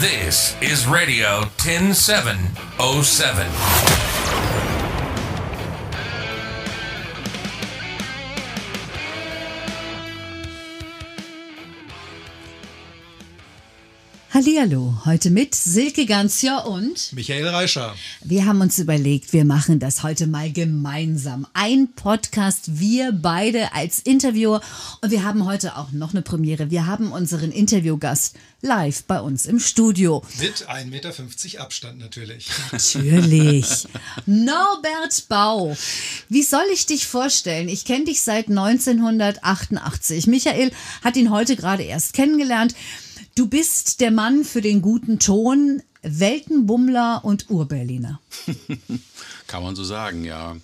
[0.00, 4.09] This is Radio 10707.
[14.40, 17.94] Hallihallo, heute mit Silke Ganzja und Michael Reischer.
[18.24, 21.46] Wir haben uns überlegt, wir machen das heute mal gemeinsam.
[21.52, 24.62] Ein Podcast, wir beide als Interviewer.
[25.02, 26.70] Und wir haben heute auch noch eine Premiere.
[26.70, 30.22] Wir haben unseren Interviewgast live bei uns im Studio.
[30.38, 31.12] Mit 1,50 Meter
[31.60, 32.48] Abstand natürlich.
[32.72, 33.86] Natürlich.
[34.24, 35.76] Norbert Bau.
[36.30, 37.68] Wie soll ich dich vorstellen?
[37.68, 40.26] Ich kenne dich seit 1988.
[40.28, 40.72] Michael
[41.04, 42.74] hat ihn heute gerade erst kennengelernt.
[43.34, 48.20] Du bist der Mann für den guten Ton, Weltenbummler und Urberliner.
[49.46, 50.56] Kann man so sagen, ja.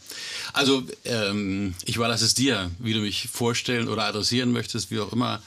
[0.52, 5.00] Also, ähm, ich war das es dir, wie du mich vorstellen oder adressieren möchtest, wie
[5.00, 5.42] auch immer.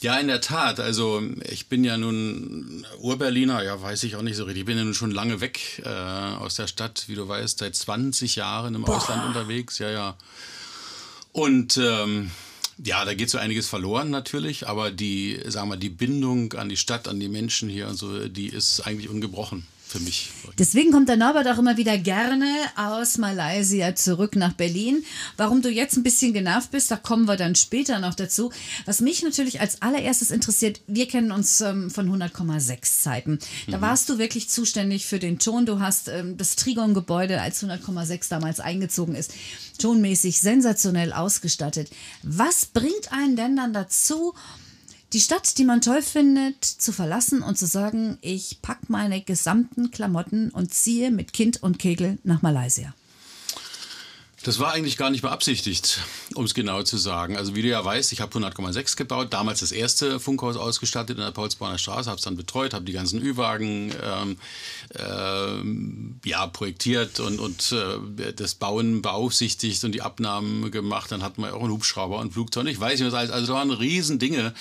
[0.00, 0.80] Ja, in der Tat.
[0.80, 4.60] Also, ich bin ja nun Urberliner, ja, weiß ich auch nicht so richtig.
[4.60, 7.74] Ich bin ja nun schon lange weg äh, aus der Stadt, wie du weißt, seit
[7.74, 8.96] 20 Jahren im Boah.
[8.96, 10.16] Ausland unterwegs, ja, ja.
[11.32, 12.30] Und ähm,
[12.78, 16.76] ja, da geht so einiges verloren natürlich, aber die, sagen wir, die Bindung an die
[16.76, 20.30] Stadt, an die Menschen hier und so, die ist eigentlich ungebrochen für mich.
[20.58, 25.04] Deswegen kommt der Norbert auch immer wieder gerne aus Malaysia zurück nach Berlin.
[25.36, 28.50] Warum du jetzt ein bisschen genervt bist, da kommen wir dann später noch dazu.
[28.84, 33.38] Was mich natürlich als allererstes interessiert, wir kennen uns ähm, von 100,6 Zeiten.
[33.68, 33.82] Da mhm.
[33.82, 35.66] warst du wirklich zuständig für den Ton.
[35.66, 39.32] Du hast ähm, das Trigon-Gebäude, als 100,6 damals eingezogen ist,
[39.78, 41.90] tonmäßig sensationell ausgestattet.
[42.22, 44.34] Was bringt einen denn dann dazu,
[45.16, 49.90] die Stadt, die man toll findet, zu verlassen und zu sagen, ich packe meine gesamten
[49.90, 52.94] Klamotten und ziehe mit Kind und Kegel nach Malaysia.
[54.46, 55.98] Das war eigentlich gar nicht beabsichtigt,
[56.36, 57.36] um es genau zu sagen.
[57.36, 61.24] Also wie du ja weißt, ich habe 100,6 gebaut, damals das erste Funkhaus ausgestattet in
[61.24, 64.36] der Paulsbahner Straße, habe es dann betreut, habe die ganzen Ü-Wagen ähm,
[64.94, 71.10] äh, ja, projektiert und, und äh, das Bauen beaufsichtigt und die Abnahmen gemacht.
[71.10, 72.68] Dann hatten wir auch einen Hubschrauber und Flugzeug.
[72.68, 73.32] Ich weiß nicht was alles.
[73.32, 74.54] Also da waren riesen Dinge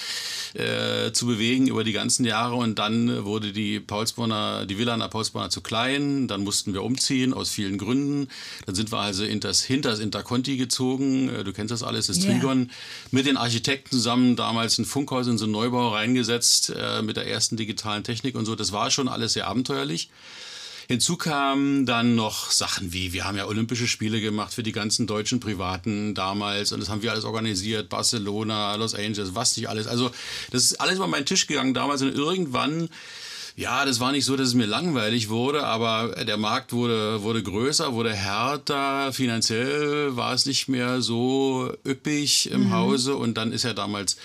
[0.55, 5.01] äh, zu bewegen über die ganzen Jahre und dann wurde die Paulsbahner, die Villa an
[5.01, 6.27] der Paulsbahner zu klein.
[6.27, 8.29] Dann mussten wir umziehen aus vielen Gründen.
[8.65, 11.27] Dann sind wir also in das hinter das Interconti gezogen.
[11.27, 12.33] Äh, du kennst das alles, das yeah.
[12.33, 12.71] Trigon.
[13.11, 17.27] Mit den Architekten zusammen damals ein Funkhaus in so einen Neubau reingesetzt äh, mit der
[17.27, 18.55] ersten digitalen Technik und so.
[18.55, 20.09] Das war schon alles sehr abenteuerlich.
[20.87, 25.07] Hinzu kamen dann noch Sachen wie, wir haben ja Olympische Spiele gemacht für die ganzen
[25.07, 29.87] deutschen Privaten damals und das haben wir alles organisiert, Barcelona, Los Angeles, was nicht alles.
[29.87, 30.11] Also
[30.51, 32.89] das ist alles über meinen Tisch gegangen damals und irgendwann
[33.57, 37.41] ja, das war nicht so, dass es mir langweilig wurde, aber der Markt wurde, wurde
[37.41, 39.13] größer, wurde härter.
[39.13, 42.73] Finanziell war es nicht mehr so üppig im mhm.
[42.73, 44.17] Hause und dann ist ja damals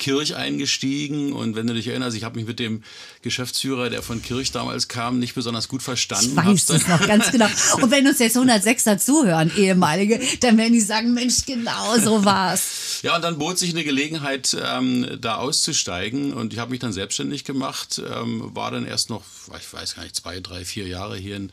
[0.00, 2.82] Kirch eingestiegen und wenn du dich erinnerst, ich habe mich mit dem
[3.22, 6.30] Geschäftsführer, der von Kirch damals kam, nicht besonders gut verstanden.
[6.30, 7.46] Ich weiß das noch ganz genau.
[7.80, 12.62] Und wenn uns jetzt 106er zuhören, ehemalige, dann werden die sagen, Mensch, genau so war's.
[13.02, 16.92] Ja, und dann bot sich eine Gelegenheit, ähm, da auszusteigen und ich habe mich dann
[16.92, 19.22] selbstständig gemacht, ähm, war dann erst noch,
[19.58, 21.50] ich weiß gar nicht, zwei, drei, vier Jahre hier in,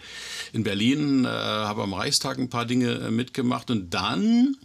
[0.51, 4.57] in Berlin, äh, habe am Reichstag ein paar Dinge äh, mitgemacht und dann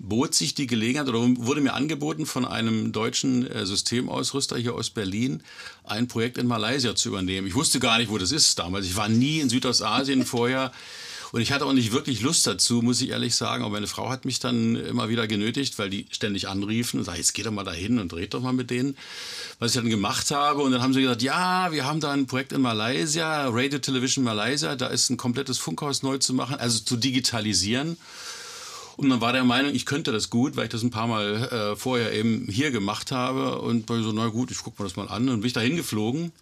[0.00, 4.90] bot sich die Gelegenheit oder wurde mir angeboten von einem deutschen äh, Systemausrüster hier aus
[4.90, 5.42] Berlin,
[5.84, 7.46] ein Projekt in Malaysia zu übernehmen.
[7.46, 8.86] Ich wusste gar nicht, wo das ist damals.
[8.86, 10.72] Ich war nie in Südostasien vorher.
[11.32, 13.62] Und ich hatte auch nicht wirklich Lust dazu, muss ich ehrlich sagen.
[13.62, 17.20] Aber meine Frau hat mich dann immer wieder genötigt, weil die ständig anriefen und sagten,
[17.20, 18.96] jetzt geh doch mal dahin und dreht doch mal mit denen,
[19.60, 20.62] was ich dann gemacht habe.
[20.62, 24.24] Und dann haben sie gesagt, ja, wir haben da ein Projekt in Malaysia, Radio Television
[24.24, 27.96] Malaysia, da ist ein komplettes Funkhaus neu zu machen, also zu digitalisieren.
[28.96, 31.72] Und man war der Meinung, ich könnte das gut, weil ich das ein paar Mal
[31.72, 33.60] äh, vorher eben hier gemacht habe.
[33.60, 35.28] Und war so, na gut, ich gucke mir das mal an.
[35.28, 36.32] Und bin ich dahin geflogen.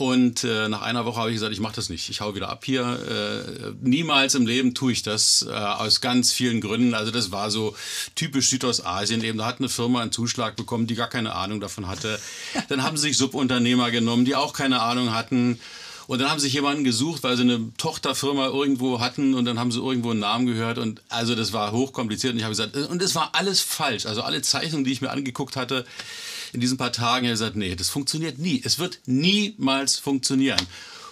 [0.00, 2.08] Und äh, nach einer Woche habe ich gesagt, ich mache das nicht.
[2.08, 2.82] Ich hau wieder ab hier.
[2.82, 6.94] Äh, niemals im Leben tue ich das äh, aus ganz vielen Gründen.
[6.94, 7.76] Also das war so
[8.14, 9.22] typisch Südostasien.
[9.22, 12.18] Eben da hat eine Firma einen Zuschlag bekommen, die gar keine Ahnung davon hatte.
[12.68, 15.60] Dann haben sie sich Subunternehmer genommen, die auch keine Ahnung hatten.
[16.10, 19.60] Und dann haben sie sich jemanden gesucht, weil sie eine Tochterfirma irgendwo hatten und dann
[19.60, 22.74] haben sie irgendwo einen Namen gehört und also das war hochkompliziert und ich habe gesagt,
[22.74, 24.06] und es war alles falsch.
[24.06, 25.86] Also alle Zeichnungen, die ich mir angeguckt hatte
[26.52, 28.60] in diesen paar Tagen, habe ich gesagt, nee, das funktioniert nie.
[28.64, 30.58] Es wird niemals funktionieren.
[30.58, 30.66] Und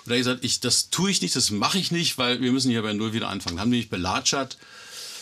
[0.07, 2.51] da habe ich gesagt, ich, das tue ich nicht, das mache ich nicht, weil wir
[2.51, 3.55] müssen hier bei Null wieder anfangen.
[3.55, 4.59] Dann haben die mich belatschert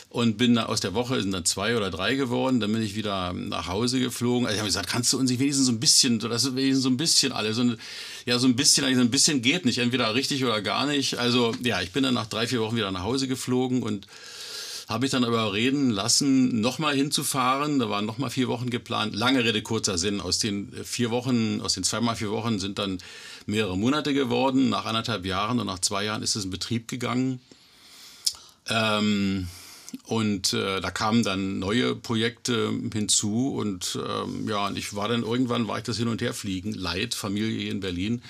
[0.09, 3.33] und bin aus der Woche, sind dann zwei oder drei geworden, dann bin ich wieder
[3.33, 4.47] nach Hause geflogen.
[4.47, 6.85] Also ich habe gesagt, kannst du uns nicht wenigstens so ein bisschen, das ist wenigstens
[6.85, 7.59] so ein bisschen alles.
[7.59, 7.77] Und
[8.25, 11.19] ja, so ein bisschen, so ein bisschen geht nicht, entweder richtig oder gar nicht.
[11.19, 14.07] Also ja, ich bin dann nach drei, vier Wochen wieder nach Hause geflogen und
[14.89, 17.81] habe ich dann aber reden lassen, nochmal hinzufahren.
[17.81, 19.17] Da waren nochmal vier Wochen geplant.
[19.17, 20.21] Lange Rede, kurzer Sinn.
[20.21, 22.99] Aus den vier Wochen, aus den zweimal vier Wochen sind dann
[23.47, 24.69] mehrere Monate geworden.
[24.69, 27.41] Nach anderthalb Jahren und nach zwei Jahren ist es in Betrieb gegangen.
[28.69, 29.49] Ähm,
[30.05, 35.23] und äh, da kamen dann neue Projekte hinzu und ähm, ja, und ich war dann
[35.23, 38.23] irgendwann, war ich das Hin- und Herfliegen, Leid, Familie in Berlin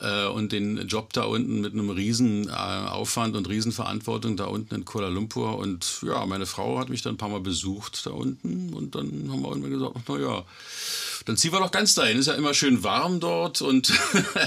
[0.00, 4.74] äh, und den Job da unten mit einem riesen äh, Aufwand und Riesenverantwortung da unten
[4.74, 8.10] in Kuala Lumpur und ja, meine Frau hat mich dann ein paar Mal besucht da
[8.10, 10.44] unten und dann haben wir irgendwann gesagt, naja,
[11.24, 12.18] dann ziehen wir doch ganz dahin.
[12.18, 13.92] Ist ja immer schön warm dort und,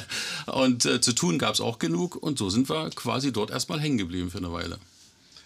[0.48, 2.16] und äh, zu tun gab es auch genug.
[2.16, 4.78] Und so sind wir quasi dort erstmal hängen geblieben für eine Weile.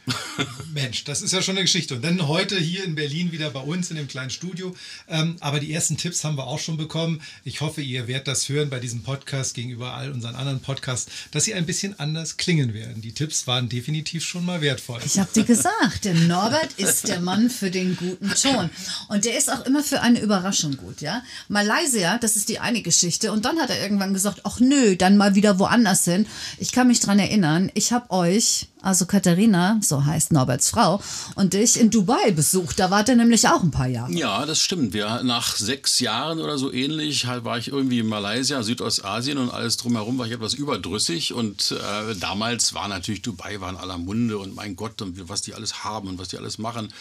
[0.74, 1.96] Mensch, das ist ja schon eine Geschichte.
[1.96, 4.76] Und dann heute hier in Berlin wieder bei uns in dem kleinen Studio.
[5.08, 7.22] Ähm, aber die ersten Tipps haben wir auch schon bekommen.
[7.44, 11.46] Ich hoffe, ihr werdet das hören bei diesem Podcast gegenüber all unseren anderen Podcasts, dass
[11.46, 13.02] sie ein bisschen anders klingen werden.
[13.02, 15.02] Die Tipps waren definitiv schon mal wertvoll.
[15.06, 18.70] Ich habe dir gesagt, der Norbert ist der Mann für den guten Ton.
[19.10, 21.24] Und der ist auch immer für eine Überraschung gut, ja.
[21.48, 23.32] Malaysia, das ist die eine Geschichte.
[23.32, 26.26] Und dann hat er irgendwann gesagt, ach nö, dann mal wieder woanders hin.
[26.58, 31.02] Ich kann mich dran erinnern, ich habe euch also Katharina, so heißt Norberts Frau,
[31.36, 32.80] und dich in Dubai besucht.
[32.80, 34.12] Da wart ihr nämlich auch ein paar Jahre.
[34.12, 34.94] Ja, das stimmt.
[34.94, 39.50] Wir, nach sechs Jahren oder so ähnlich halt war ich irgendwie in Malaysia, Südostasien und
[39.50, 41.34] alles drumherum war ich etwas überdrüssig.
[41.34, 45.42] Und äh, damals war natürlich Dubai war in aller Munde und mein Gott, und was
[45.42, 46.92] die alles haben und was die alles machen.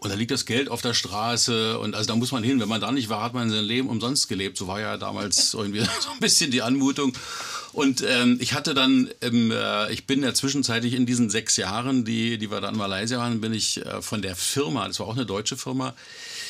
[0.00, 2.58] Und da liegt das Geld auf der Straße und also da muss man hin.
[2.58, 4.56] Wenn man da nicht war, hat man sein Leben umsonst gelebt.
[4.56, 7.12] So war ja damals irgendwie so ein bisschen die Anmutung.
[7.72, 12.04] Und ähm, ich hatte dann, ähm, äh, ich bin ja zwischenzeitlich in diesen sechs Jahren,
[12.04, 15.06] die, die wir dann in Malaysia waren, bin ich äh, von der Firma, das war
[15.06, 15.94] auch eine deutsche Firma,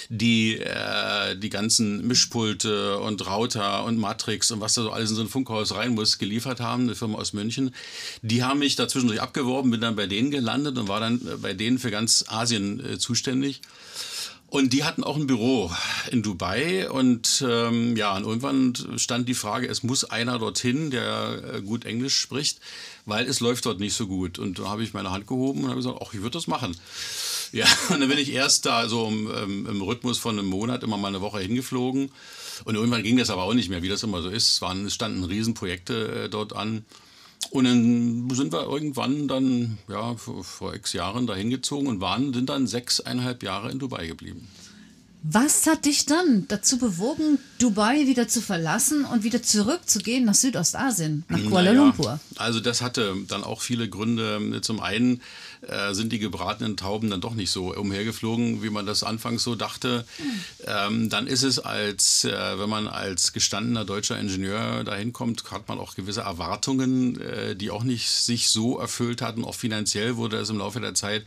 [0.08, 5.16] die äh, die ganzen Mischpulte und Router und Matrix und was da so alles in
[5.16, 7.74] so ein Funkhaus rein muss, geliefert haben, eine Firma aus München.
[8.22, 11.36] Die haben mich da zwischendurch abgeworben, bin dann bei denen gelandet und war dann äh,
[11.36, 13.62] bei denen für ganz Asien zuständig.
[14.50, 15.70] Und die hatten auch ein Büro
[16.10, 21.54] in Dubai und ähm, ja, und irgendwann stand die Frage, es muss einer dorthin, der
[21.54, 22.58] äh, gut Englisch spricht,
[23.06, 24.40] weil es läuft dort nicht so gut.
[24.40, 26.76] Und da habe ich meine Hand gehoben und habe gesagt, ach, ich würde das machen.
[27.52, 30.96] Ja, und dann bin ich erst da so im, im, Rhythmus von einem Monat immer
[30.96, 32.10] mal eine Woche hingeflogen.
[32.64, 34.54] Und irgendwann ging das aber auch nicht mehr, wie das immer so ist.
[34.54, 36.84] Es, waren, es standen Riesenprojekte äh, dort an.
[37.48, 42.32] Und dann sind wir irgendwann dann, ja, vor, vor x Jahren dahin gezogen und waren,
[42.32, 44.46] sind dann sechseinhalb Jahre in Dubai geblieben.
[45.22, 51.24] Was hat dich dann dazu bewogen, Dubai wieder zu verlassen und wieder zurückzugehen nach Südostasien,
[51.28, 52.20] nach Kuala naja, Lumpur?
[52.36, 54.60] Also das hatte dann auch viele Gründe.
[54.62, 55.20] Zum einen
[55.60, 59.56] äh, sind die gebratenen Tauben dann doch nicht so umhergeflogen, wie man das anfangs so
[59.56, 60.06] dachte.
[60.66, 65.68] Ähm, dann ist es als, äh, wenn man als gestandener deutscher Ingenieur dahin kommt, hat
[65.68, 69.44] man auch gewisse Erwartungen, äh, die auch nicht sich so erfüllt hatten.
[69.44, 71.26] Auch finanziell wurde es im Laufe der Zeit,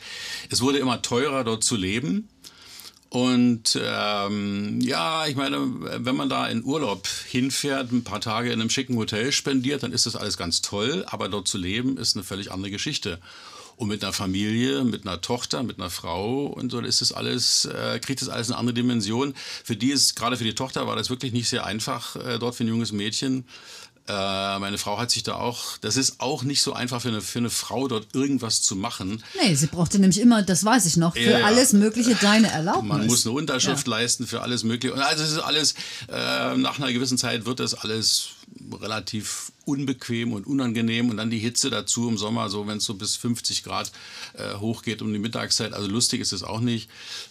[0.50, 2.28] es wurde immer teurer dort zu leben.
[3.14, 5.60] Und ähm, ja, ich meine,
[6.04, 9.92] wenn man da in Urlaub hinfährt, ein paar Tage in einem schicken Hotel spendiert, dann
[9.92, 13.20] ist das alles ganz toll, aber dort zu leben ist eine völlig andere Geschichte.
[13.76, 17.66] Und mit einer Familie, mit einer Tochter, mit einer Frau und so ist das alles,
[17.66, 19.36] äh, kriegt das alles eine andere Dimension.
[19.64, 22.56] Für die ist, gerade für die Tochter war das wirklich nicht sehr einfach, äh, dort
[22.56, 23.46] für ein junges Mädchen.
[24.06, 27.22] Äh, meine Frau hat sich da auch, das ist auch nicht so einfach für eine,
[27.22, 29.24] für eine Frau, dort irgendwas zu machen.
[29.42, 32.90] Nee, sie brauchte nämlich immer, das weiß ich noch, für ja, alles Mögliche deine Erlaubnis.
[32.90, 33.92] Man muss eine Unterschrift ja.
[33.92, 34.94] leisten für alles Mögliche.
[34.94, 35.74] Und also es ist alles,
[36.10, 38.30] äh, nach einer gewissen Zeit wird das alles
[38.74, 42.96] relativ unbequem und unangenehm und dann die Hitze dazu im Sommer, so wenn es so
[42.96, 43.92] bis 50 Grad
[44.34, 45.74] äh, hochgeht um die Mittagszeit.
[45.74, 46.90] Also lustig ist es auch nicht.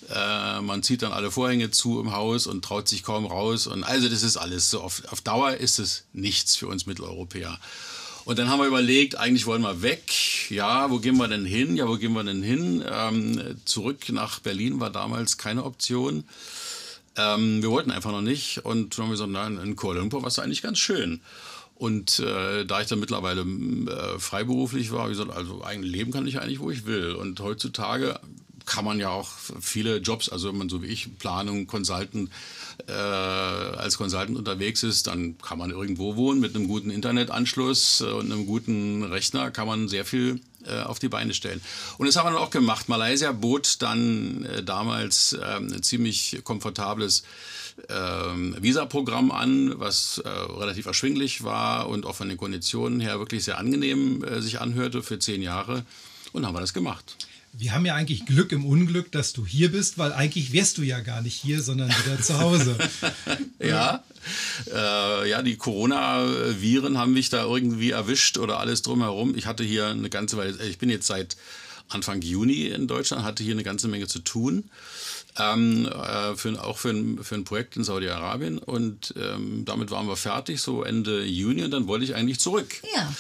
[0.09, 3.67] Äh, man zieht dann alle Vorhänge zu im Haus und traut sich kaum raus.
[3.67, 4.81] Und also das ist alles so.
[4.81, 7.59] Auf, auf Dauer ist es nichts für uns Mitteleuropäer.
[8.25, 10.03] Und dann haben wir überlegt, eigentlich wollen wir weg.
[10.49, 11.77] Ja, wo gehen wir denn hin?
[11.77, 12.85] Ja, wo gehen wir denn hin?
[12.89, 16.25] Ähm, zurück nach Berlin war damals keine Option.
[17.17, 20.23] Ähm, wir wollten einfach noch nicht und dann haben wir gesagt, nein, in Kuala Lumpur
[20.23, 21.21] war es eigentlich ganz schön.
[21.75, 26.13] Und äh, da ich dann mittlerweile äh, freiberuflich war, habe ich gesagt, also eigentlich leben
[26.13, 27.15] kann ich eigentlich, wo ich will.
[27.15, 28.21] Und heutzutage
[28.67, 29.29] kann man ja auch
[29.61, 32.31] viele Jobs, also wenn man so wie ich Planung, Consultant,
[32.87, 38.33] äh, als Consultant unterwegs ist, dann kann man irgendwo wohnen mit einem guten Internetanschluss und
[38.33, 41.61] einem guten Rechner, kann man sehr viel äh, auf die Beine stellen.
[41.99, 42.89] Und das haben wir dann auch gemacht.
[42.89, 47.25] Malaysia bot dann äh, damals ähm, ein ziemlich komfortables
[47.89, 53.45] ähm, Visa-Programm an, was äh, relativ erschwinglich war und auch von den Konditionen her wirklich
[53.45, 55.85] sehr angenehm äh, sich anhörte für zehn Jahre.
[56.33, 57.17] Und haben wir das gemacht.
[57.55, 60.83] Wir haben ja eigentlich Glück im Unglück, dass du hier bist, weil eigentlich wärst du
[60.83, 62.77] ja gar nicht hier, sondern wieder zu Hause.
[63.59, 64.03] ja,
[64.73, 69.37] äh, ja, die Corona-Viren haben mich da irgendwie erwischt oder alles drumherum.
[69.37, 71.37] Ich hatte hier eine ganze Weile, ich bin jetzt seit
[71.91, 74.71] Anfang Juni in Deutschland, hatte hier eine ganze Menge zu tun.
[75.39, 78.59] Ähm, äh, für, auch für ein, für ein Projekt in Saudi-Arabien.
[78.59, 81.65] Und ähm, damit waren wir fertig, so Ende Juni.
[81.65, 82.69] Und dann wollte ich eigentlich zurück.
[82.95, 83.13] Ja.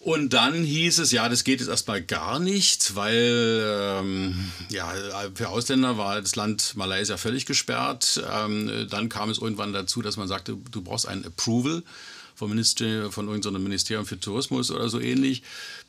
[0.00, 4.92] Und dann hieß es, ja, das geht jetzt erstmal gar nicht, weil ähm, ja,
[5.34, 8.22] für Ausländer war das Land Malaysia völlig gesperrt.
[8.32, 11.82] Ähm, dann kam es irgendwann dazu, dass man sagte, du brauchst ein Approval
[12.38, 15.42] vom Minister, von irgendeinem Ministerium für Tourismus oder so ähnlich.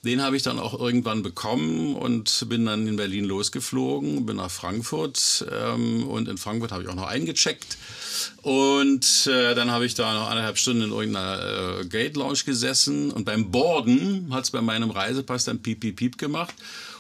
[0.04, 4.50] Den habe ich dann auch irgendwann bekommen und bin dann in Berlin losgeflogen, bin nach
[4.50, 7.78] Frankfurt ähm, und in Frankfurt habe ich auch noch eingecheckt.
[8.42, 13.12] Und äh, dann habe ich da noch eineinhalb Stunden in irgendeiner äh, Gate Lounge gesessen
[13.12, 16.56] und beim Borden hat es bei meinem Reisepass dann piep, piep, piep gemacht.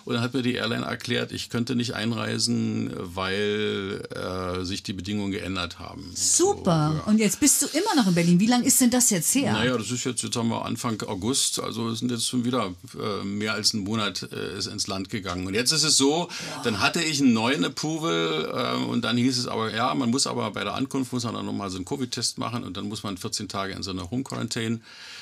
[0.06, 4.94] Und dann hat mir die Airline erklärt, ich könnte nicht einreisen, weil äh, sich die
[4.94, 6.12] Bedingungen geändert haben.
[6.15, 6.91] Super.
[6.91, 7.03] So, ja.
[7.06, 8.39] Und jetzt bist du immer noch in Berlin.
[8.39, 9.53] Wie lange ist denn das jetzt her?
[9.53, 13.24] Naja, das ist jetzt, jetzt haben wir Anfang August, also sind jetzt schon wieder äh,
[13.24, 15.48] mehr als einen Monat äh, ist ins Land gegangen.
[15.48, 16.62] Und jetzt ist es so, ja.
[16.63, 20.27] dann hatte ich einen neuen Approval äh, und dann hieß es aber, ja, man muss
[20.27, 23.03] aber bei der Ankunft muss man dann nochmal so einen Covid-Test machen und dann muss
[23.03, 24.79] man 14 Tage in so einer Home-Quarantäne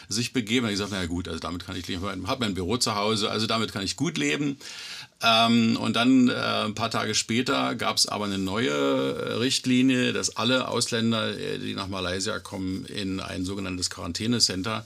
[0.10, 0.66] sich begeben.
[0.66, 2.04] Und ich gesagt, naja gut, also damit kann ich leben.
[2.04, 4.58] Ich habe mein Büro zu Hause, also damit kann ich gut leben.
[5.24, 10.14] Ähm, und dann äh, ein paar Tage später gab es aber eine neue äh, Richtlinie,
[10.14, 14.86] dass alle Ausländer, äh, die nach Malaysia kommen, in ein sogenanntes Quarantänecenter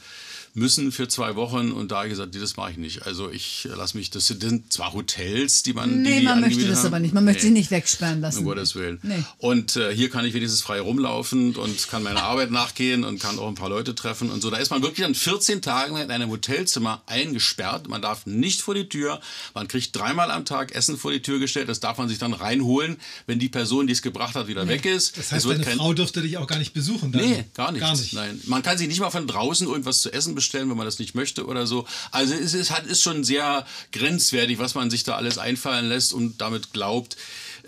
[0.53, 3.05] müssen für zwei Wochen und da habe ich gesagt, das mache ich nicht.
[3.05, 6.01] Also ich lasse mich, das sind zwar Hotels, die man.
[6.01, 6.87] Nee, die, man möchte das haben.
[6.87, 7.13] aber nicht.
[7.13, 7.47] Man möchte nee.
[7.49, 8.39] sie nicht wegsperren lassen.
[8.39, 8.99] Um Gottes Willen.
[9.03, 9.23] Nee.
[9.37, 13.39] Und äh, hier kann ich wenigstens frei rumlaufen und kann meiner Arbeit nachgehen und kann
[13.39, 14.49] auch ein paar Leute treffen und so.
[14.49, 17.87] Da ist man wirklich dann 14 Tage in einem Hotelzimmer eingesperrt.
[17.87, 19.21] Man darf nicht vor die Tür.
[19.53, 21.69] Man kriegt dreimal am Tag Essen vor die Tür gestellt.
[21.69, 24.73] Das darf man sich dann reinholen, wenn die Person, die es gebracht hat, wieder nee.
[24.73, 25.17] weg ist.
[25.17, 27.11] Das heißt, deine Frau dürfte dich auch gar nicht besuchen.
[27.11, 27.21] Dann.
[27.21, 27.81] Nee, gar nicht.
[27.81, 28.13] gar nicht.
[28.13, 28.41] Nein.
[28.45, 31.15] Man kann sich nicht mal von draußen irgendwas zu essen bestellen, wenn man das nicht
[31.15, 31.85] möchte oder so.
[32.11, 36.13] Also es ist, hat, ist schon sehr grenzwertig, was man sich da alles einfallen lässt
[36.13, 37.15] und damit glaubt,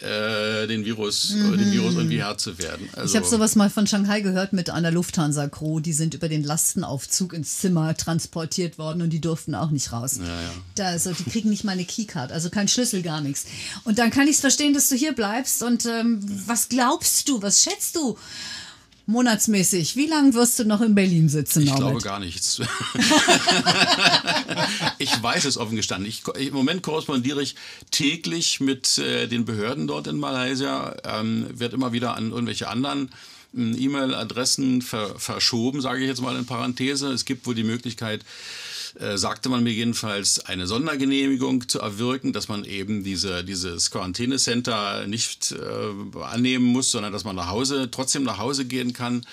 [0.01, 1.57] äh, den Virus, mhm.
[1.57, 2.89] dem Virus irgendwie Herr zu werden.
[2.93, 5.81] Also ich habe sowas mal von Shanghai gehört mit einer Lufthansa-Crew.
[5.81, 10.17] Die sind über den Lastenaufzug ins Zimmer transportiert worden und die durften auch nicht raus.
[10.19, 10.51] Ja, ja.
[10.75, 13.45] Da, also, die kriegen nicht mal eine Keycard, also kein Schlüssel, gar nichts.
[13.83, 15.61] Und dann kann ich es verstehen, dass du hier bleibst.
[15.61, 18.17] Und ähm, was glaubst du, was schätzt du?
[19.05, 21.61] Monatsmäßig, wie lange wirst du noch in Berlin sitzen?
[21.61, 21.87] Ich Norbert?
[21.87, 22.59] glaube gar nichts.
[24.97, 26.07] ich weiß es offen gestanden.
[26.07, 27.55] Ich, Im Moment korrespondiere ich
[27.91, 33.11] täglich mit äh, den Behörden dort in Malaysia, ähm, wird immer wieder an irgendwelche anderen
[33.53, 37.11] ähm, E-Mail-Adressen ver verschoben, sage ich jetzt mal in Parenthese.
[37.11, 38.21] Es gibt wohl die Möglichkeit,
[38.99, 45.07] äh, sagte man mir jedenfalls, eine Sondergenehmigung zu erwirken, dass man eben diese, dieses Quarantänecenter
[45.07, 49.25] nicht äh, annehmen muss, sondern dass man nach Hause, trotzdem nach Hause gehen kann.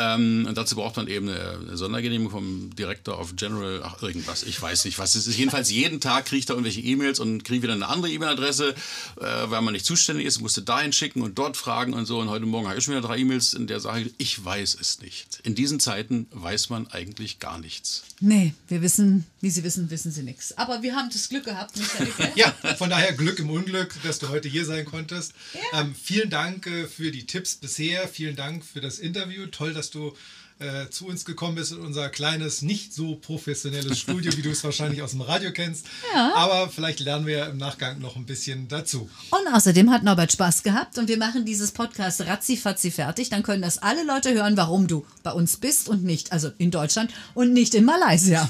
[0.00, 4.60] Ähm, und dazu braucht man eben eine, Sondergenehmigung vom Director of General, ach irgendwas, ich
[4.60, 5.36] weiß nicht, was es ist.
[5.36, 8.74] Jedenfalls jeden Tag kriege ich da irgendwelche E-Mails und kriege wieder eine andere E-Mail-Adresse,
[9.20, 12.18] äh, weil man nicht zuständig ist, musste dahin schicken und dort fragen und so.
[12.18, 15.00] Und heute Morgen habe ich schon wieder drei E-Mails in der Sache, ich weiß es
[15.00, 15.40] nicht.
[15.42, 18.02] In diesen Zeiten weiß man eigentlich gar nichts.
[18.20, 20.56] Nee, wir wissen, wie Sie wissen, wissen Sie nichts.
[20.56, 22.32] Aber wir haben das Glück gehabt, Michael.
[22.36, 25.32] ja, von daher Glück im Unglück, dass du heute hier sein konntest.
[25.54, 25.80] Ja.
[25.80, 29.46] Ähm, vielen Dank äh, für die Tipps bisher, vielen Dank für das Interview.
[29.46, 30.12] Toll, dass dass du
[30.58, 34.62] äh, zu uns gekommen bist in unser kleines, nicht so professionelles Studio, wie du es
[34.62, 35.86] wahrscheinlich aus dem Radio kennst.
[36.12, 36.34] Ja.
[36.34, 39.08] Aber vielleicht lernen wir im Nachgang noch ein bisschen dazu.
[39.30, 43.28] Und außerdem hat Norbert Spaß gehabt und wir machen dieses Podcast ratzi-fatzi fertig.
[43.28, 46.72] Dann können das alle Leute hören, warum du bei uns bist und nicht, also in
[46.72, 48.48] Deutschland und nicht in Malaysia.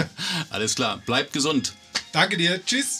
[0.50, 1.72] Alles klar, bleib gesund.
[2.12, 2.64] Danke dir.
[2.64, 2.98] Tschüss.